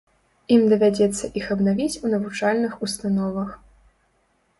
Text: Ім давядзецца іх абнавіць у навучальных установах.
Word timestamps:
Ім 0.53 0.61
давядзецца 0.71 1.29
іх 1.41 1.45
абнавіць 1.55 1.99
у 2.07 2.11
навучальных 2.13 2.73
установах. 2.89 3.51